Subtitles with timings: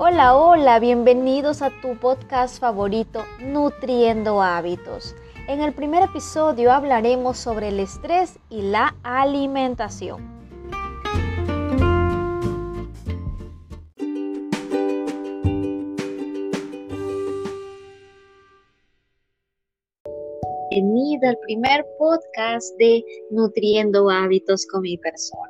[0.00, 5.16] Hola, hola, bienvenidos a tu podcast favorito, Nutriendo Hábitos.
[5.48, 10.22] En el primer episodio hablaremos sobre el estrés y la alimentación.
[20.70, 23.02] Bienvenida al primer podcast de
[23.32, 25.47] Nutriendo Hábitos con mi persona.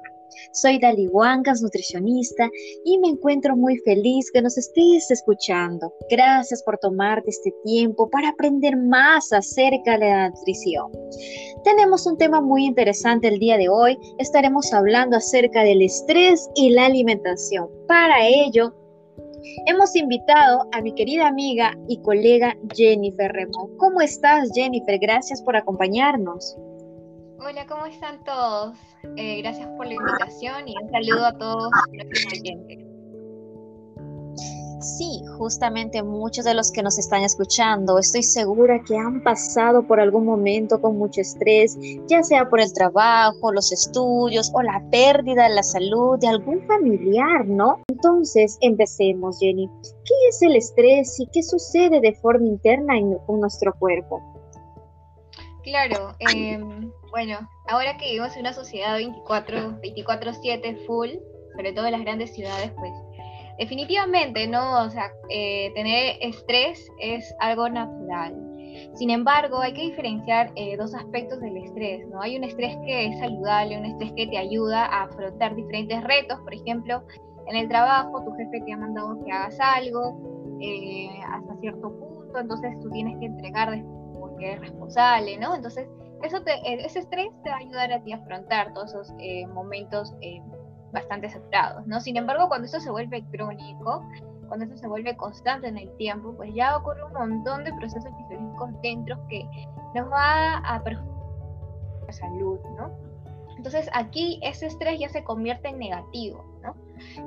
[0.52, 2.48] Soy Dali Huancas, nutricionista,
[2.84, 5.92] y me encuentro muy feliz que nos estés escuchando.
[6.10, 10.90] Gracias por tomarte este tiempo para aprender más acerca de la nutrición.
[11.64, 13.98] Tenemos un tema muy interesante el día de hoy.
[14.18, 17.68] Estaremos hablando acerca del estrés y la alimentación.
[17.86, 18.74] Para ello,
[19.66, 23.70] Hemos invitado a mi querida amiga y colega Jennifer Remo.
[23.76, 24.98] ¿Cómo estás, Jennifer?
[24.98, 26.56] Gracias por acompañarnos.
[27.40, 28.76] Hola, ¿cómo están todos?
[29.16, 32.78] Eh, gracias por la invitación y un saludo a todos nuestros oyentes.
[34.80, 40.00] Sí, justamente muchos de los que nos están escuchando, estoy segura que han pasado por
[40.00, 45.44] algún momento con mucho estrés, ya sea por el trabajo, los estudios o la pérdida
[45.44, 47.84] de la salud de algún familiar, ¿no?
[47.88, 49.70] Entonces, empecemos, Jenny.
[50.04, 54.37] ¿Qué es el estrés y qué sucede de forma interna en, con nuestro cuerpo?
[55.68, 56.58] Claro, eh,
[57.10, 61.10] bueno, ahora que vivimos en una sociedad 24, 24/7 full,
[61.54, 62.92] sobre todo en las grandes ciudades, pues
[63.58, 64.84] definitivamente, ¿no?
[64.84, 68.34] O sea, eh, tener estrés es algo natural.
[68.94, 72.22] Sin embargo, hay que diferenciar eh, dos aspectos del estrés, ¿no?
[72.22, 76.40] Hay un estrés que es saludable, un estrés que te ayuda a afrontar diferentes retos,
[76.40, 77.02] por ejemplo,
[77.46, 82.38] en el trabajo tu jefe te ha mandado que hagas algo eh, hasta cierto punto,
[82.38, 83.82] entonces tú tienes que entregar
[84.18, 85.54] porque eres responsable, ¿no?
[85.54, 85.88] Entonces,
[86.22, 89.14] eso te, eh, ese estrés te va a ayudar a ti a afrontar todos esos
[89.18, 90.42] eh, momentos eh,
[90.92, 92.00] bastante saturados, ¿no?
[92.00, 94.04] Sin embargo, cuando esto se vuelve crónico,
[94.48, 98.10] cuando esto se vuelve constante en el tiempo, pues ya ocurre un montón de procesos
[98.16, 99.48] fisiológicos dentro que
[99.94, 101.18] nos va a perjudicar
[102.06, 102.90] la salud, ¿no?
[103.56, 106.74] Entonces aquí ese estrés ya se convierte en negativo, ¿no?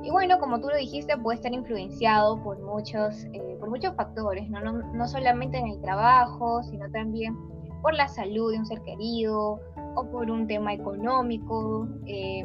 [0.03, 3.25] Y bueno, como tú lo dijiste, puede estar influenciado por muchos,
[3.59, 4.59] por muchos factores, ¿no?
[4.61, 4.73] ¿no?
[4.93, 7.35] No solamente en el trabajo, sino también
[7.81, 9.59] por la salud de un ser querido
[9.95, 11.87] o por un tema económico.
[12.05, 12.43] Eh,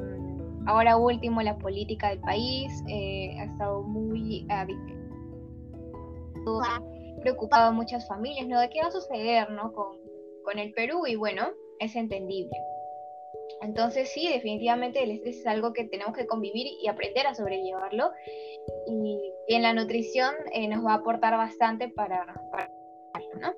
[0.66, 4.46] ahora último, la política del país eh, ha estado muy
[7.20, 8.60] preocupado a muchas familias, ¿no?
[8.60, 9.72] De qué va a suceder, ¿no?
[9.72, 9.98] Con,
[10.44, 11.48] con el Perú y bueno,
[11.80, 12.56] es entendible.
[13.62, 18.10] Entonces sí, definitivamente el estrés es algo que tenemos que convivir y aprender a sobrellevarlo.
[18.86, 22.70] Y, en la nutrición eh, nos va a aportar bastante para, para
[23.40, 23.52] ¿no?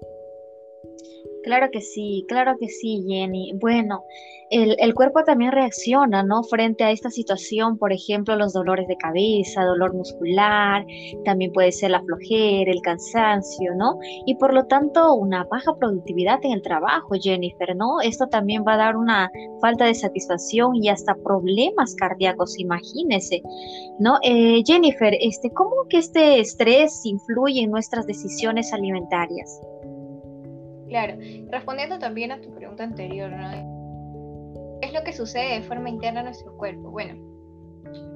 [1.45, 3.53] Claro que sí, claro que sí, Jenny.
[3.55, 4.05] Bueno,
[4.51, 6.43] el, cuerpo también reacciona, ¿no?
[6.43, 10.85] Frente a esta situación, por ejemplo, los dolores de cabeza, dolor muscular,
[11.25, 13.99] también puede ser la flojera, el cansancio, ¿no?
[14.27, 18.01] Y por lo tanto, una baja productividad en el trabajo, Jennifer, ¿no?
[18.01, 23.43] Esto también va a dar una falta de satisfacción y hasta problemas cardíacos, imagínese,
[23.99, 24.19] ¿no?
[24.23, 29.61] Eh, Jennifer, este, ¿cómo que este estrés influye en nuestras decisiones alimentarias?
[30.89, 31.15] Claro,
[31.51, 34.79] respondiendo también a tu pregunta anterior, ¿no?
[34.81, 36.91] ¿Qué es lo que sucede de forma interna en nuestro cuerpo?
[36.91, 37.15] Bueno,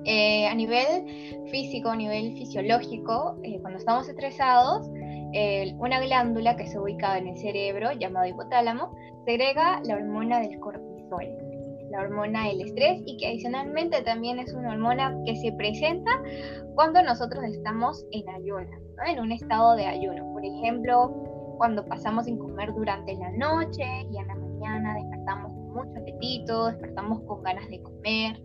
[0.04, 1.06] eh, a nivel
[1.50, 4.88] físico, a nivel fisiológico, eh, cuando estamos estresados,
[5.78, 8.94] una glándula que se ubica en el cerebro, llamado hipotálamo,
[9.24, 11.26] segrega la hormona del cortisol,
[11.90, 16.10] la hormona del estrés, y que adicionalmente también es una hormona que se presenta
[16.74, 18.70] cuando nosotros estamos en ayuno,
[19.06, 20.32] en un estado de ayuno.
[20.34, 21.31] Por ejemplo,
[21.62, 26.66] cuando pasamos sin comer durante la noche y en la mañana despertamos con mucho apetito,
[26.66, 28.42] despertamos con ganas de comer.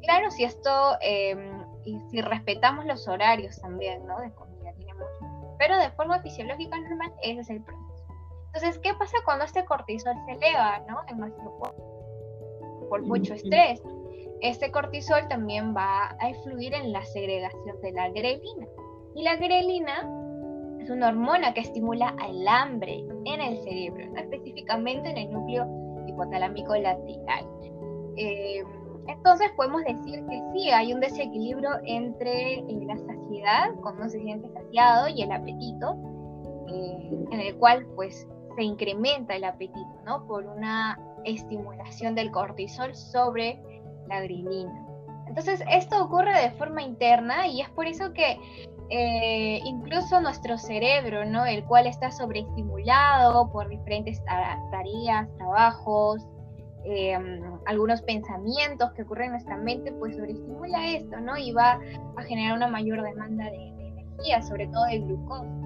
[0.00, 4.18] Claro, si esto, em, y si respetamos los horarios también, ¿no?
[4.18, 5.56] De comida, tiene mucho.
[5.58, 8.06] Pero de forma fisiológica normal, ese es el proceso.
[8.46, 11.02] Entonces, ¿qué pasa cuando este cortisol se eleva, ¿no?
[11.08, 13.82] En nuestro cuerpo por mucho estrés.
[14.40, 18.66] Este cortisol también va a influir en la segregación de la grelina.
[19.14, 20.23] Y la grelina
[20.84, 25.66] es una hormona que estimula el hambre en el cerebro, específicamente en el núcleo
[26.06, 27.46] hipotalámico lateral.
[28.16, 28.62] Eh,
[29.06, 34.48] entonces podemos decir que sí, hay un desequilibrio entre eh, la saciedad, cuando se siente
[34.50, 35.96] saciado, y el apetito,
[36.68, 40.26] eh, en el cual pues se incrementa el apetito, ¿no?
[40.26, 43.58] Por una estimulación del cortisol sobre
[44.06, 44.86] la grilina.
[45.26, 48.38] Entonces esto ocurre de forma interna y es por eso que
[48.90, 51.46] eh, incluso nuestro cerebro, ¿no?
[51.46, 56.26] El cual está sobreestimulado por diferentes tareas, trabajos,
[56.84, 61.36] em, algunos pensamientos que ocurren en nuestra mente, pues sobreestimula esto, ¿no?
[61.36, 61.78] Y va
[62.16, 65.64] a generar una mayor demanda de, energía, sobre todo de glucosa.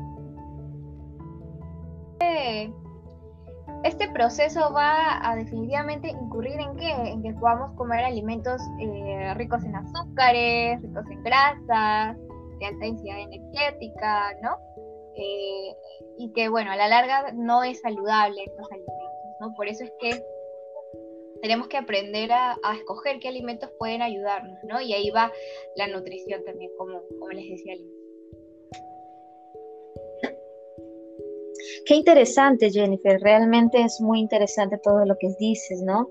[3.85, 6.91] Este proceso va a definitivamente incurrir en qué?
[6.91, 12.17] En que podamos comer alimentos eh, ricos en azúcares, ricos en grasas,
[12.59, 14.59] de alta densidad energética, ¿no?
[15.15, 15.77] Eh,
[16.19, 19.55] y que, bueno, a la larga no es saludable estos alimentos, ¿no?
[19.55, 20.23] Por eso es que
[21.43, 24.81] tenemos que aprender a, escoger qué alimentos pueden ayudarnos, ¿no?
[24.81, 25.33] Y ahí va
[25.77, 27.75] la nutrición también, como, como les decía
[31.87, 33.21] Qué interesante, Jennifer.
[33.21, 36.09] Realmente es muy interesante todo lo que dices, ¿no?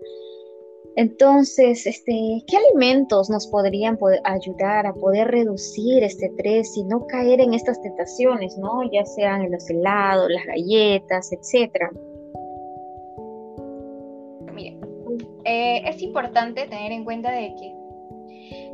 [0.97, 7.39] Entonces, este, ¿qué alimentos nos podrían ayudar a poder reducir este estrés y no caer
[7.39, 8.81] en estas tentaciones, ¿no?
[8.91, 11.91] Ya sean en los helados, las galletas, etcétera.
[14.51, 14.79] Mire,
[15.45, 17.75] eh, es importante tener en cuenta de que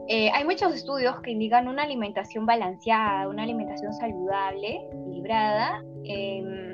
[0.08, 5.84] eh, hay muchos estudios que indican una alimentación balanceada, una alimentación saludable, equilibrada.
[6.06, 6.73] Em,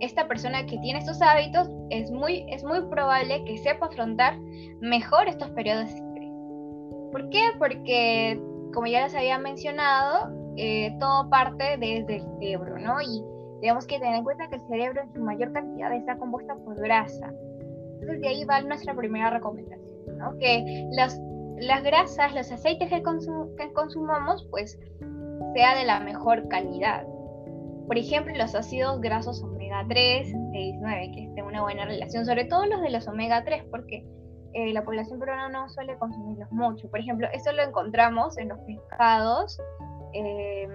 [0.00, 4.38] esta persona que tiene estos hábitos es muy, es muy probable que sepa afrontar
[4.80, 6.32] mejor estos periodos de estrés.
[7.12, 7.42] ¿Por qué?
[7.58, 8.40] Porque,
[8.74, 13.00] como ya les había mencionado, eh, todo parte desde el cerebro, ¿no?
[13.00, 13.22] Y
[13.60, 16.76] tenemos que tener en cuenta que el cerebro en su mayor cantidad está compuesto por
[16.80, 17.32] grasa.
[18.00, 20.36] Entonces de ahí va nuestra primera recomendación, ¿no?
[20.38, 21.20] Que las,
[21.58, 24.78] las grasas, los aceites que, que consumamos, pues
[25.54, 27.06] sea de la mejor calidad.
[27.86, 32.44] Por ejemplo, los ácidos grasos omega 3, 6, 9, que estén una buena relación, sobre
[32.44, 34.04] todo los de los omega 3, porque
[34.54, 36.88] eh, la población peruana no suele consumirlos mucho.
[36.90, 39.58] Por ejemplo, esto lo encontramos en los pescados,
[40.14, 40.70] em,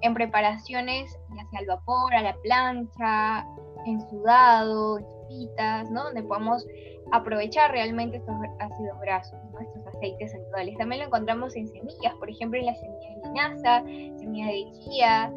[0.00, 3.46] en preparaciones ya sea al vapor, a la plancha,
[3.84, 6.04] en sudado, en sopitas, ¿no?
[6.04, 6.66] Donde podemos
[7.12, 10.78] aprovechar realmente estos ácidos grasos, estos aceites saludables.
[10.78, 13.82] También lo encontramos en semillas, por ejemplo, en la semilla de linaza,
[14.18, 15.32] semilla de chía,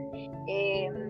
[0.47, 1.04] Em,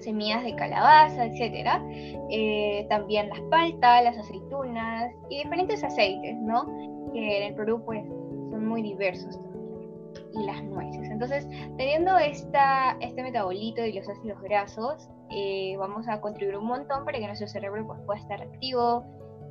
[0.00, 1.84] semillas de calabaza, etcétera.
[2.30, 6.66] Eh, también las paltas, las aceitunas y diferentes aceites, ¿no?
[7.12, 8.04] Que en el Perú pues
[8.50, 9.38] son muy diversos.
[10.34, 11.08] Y las nueces.
[11.10, 11.46] Entonces,
[11.76, 17.26] teniendo este metabolito de los ácidos grasos, eh, vamos a contribuir un montón para que
[17.26, 19.04] nuestro cerebro pues, pueda estar activo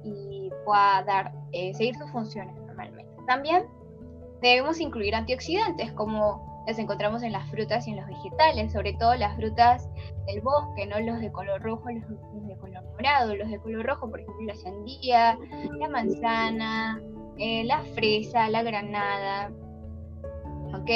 [0.03, 3.11] y pueda dar, eh, seguir sus funciones normalmente.
[3.27, 3.65] También
[4.41, 9.15] debemos incluir antioxidantes como las encontramos en las frutas y en los vegetales, sobre todo
[9.15, 9.89] las frutas
[10.27, 14.09] del bosque, no los de color rojo, los, de color morado, los de color rojo,
[14.09, 15.37] por ejemplo, la sandía,
[15.79, 17.01] la manzana,
[17.37, 19.51] eh, la fresa, la granada,
[20.73, 20.89] ¿ok?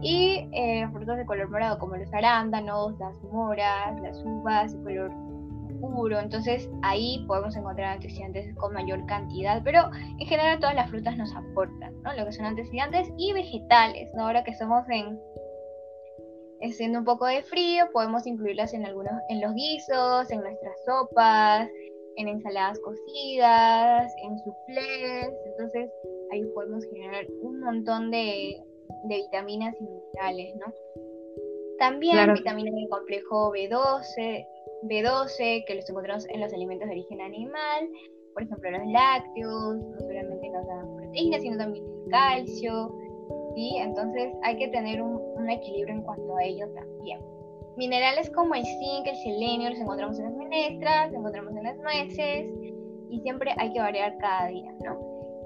[0.00, 5.31] Y eh, frutas de color morado como los arándanos, las moras, las uvas de color
[6.20, 11.34] entonces ahí podemos encontrar antioxidantes con mayor cantidad, pero en general todas las frutas nos
[11.34, 12.14] aportan, ¿no?
[12.14, 14.26] Lo que son antioxidantes y vegetales, ¿no?
[14.26, 15.18] Ahora que estamos en
[16.62, 21.68] haciendo un poco de frío, podemos incluirlas en algunos, en los guisos, en nuestras sopas,
[22.16, 25.90] en ensaladas cocidas, en soufflés, entonces
[26.30, 28.62] ahí podemos generar un montón de,
[29.08, 30.72] vitaminas y minerales, ¿no?
[31.78, 34.46] También vitaminas del complejo B12,
[34.82, 37.88] B12 que los encontramos en los alimentos de origen animal,
[38.34, 42.94] por ejemplo los lácteos, no solamente nos dan proteínas, sino también el calcio,
[43.54, 43.76] ¿sí?
[43.78, 47.20] Entonces hay que tener un, equilibrio en cuanto a ello también.
[47.76, 51.76] Minerales como el zinc, el selenio, los encontramos en las menestras, los encontramos en las
[51.78, 52.46] nueces,
[53.10, 54.98] y siempre hay que variar cada día, ¿no?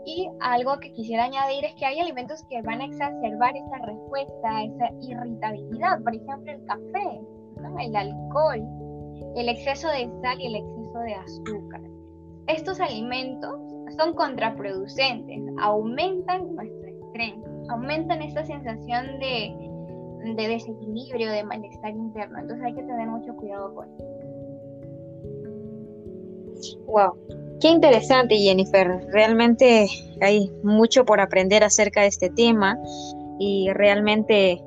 [0.04, 4.62] Y algo que quisiera añadir es que hay alimentos que van a exacerbar esa respuesta,
[4.62, 7.20] esa irritabilidad, por ejemplo el café,
[7.80, 8.62] el alcohol,
[9.36, 11.80] el exceso de sal y el exceso de azúcar.
[12.46, 13.60] Estos alimentos
[13.96, 17.34] son contraproducentes, aumentan nuestro estrés,
[17.68, 19.54] aumentan esta sensación de,
[20.36, 22.38] desequilibrio, de malestar interno.
[22.38, 24.04] Entonces hay que tener mucho cuidado con eso.
[26.86, 27.12] Wow,
[27.60, 29.06] qué interesante Jennifer.
[29.12, 29.86] Realmente
[30.20, 32.78] hay mucho por aprender acerca de este tema
[33.38, 34.62] y realmente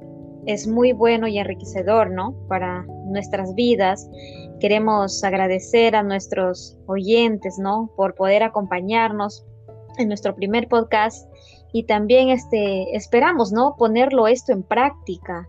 [0.46, 2.36] es muy bueno y enriquecedor, ¿no?
[2.48, 4.10] Para nuestras vidas
[4.60, 7.90] Queremos agradecer a nuestros oyentes, ¿no?
[7.96, 9.46] Por poder acompañarnos
[9.98, 11.32] en nuestro primer podcast
[11.72, 13.76] y también este, esperamos, ¿no?
[13.78, 15.48] Ponerlo esto en práctica.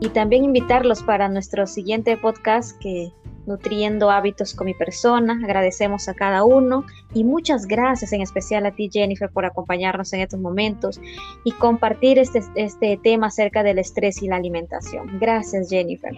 [0.00, 3.12] Y también invitarlos para nuestro siguiente podcast que
[3.46, 5.40] nutriendo hábitos con mi persona.
[5.42, 6.84] Agradecemos a cada uno
[7.14, 11.00] y muchas gracias en especial a ti Jennifer por acompañarnos en estos momentos
[11.44, 15.18] y compartir este, este tema acerca del estrés y la alimentación.
[15.18, 16.12] Gracias Jennifer.